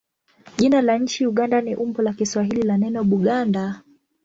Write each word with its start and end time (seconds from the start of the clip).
Jina 0.57 0.81
la 0.81 0.97
nchi 0.97 1.25
Uganda 1.27 1.61
ni 1.61 1.75
umbo 1.75 2.01
la 2.01 2.13
Kiswahili 2.13 2.61
la 2.63 2.77
neno 2.77 3.03
Buganda. 3.03 3.81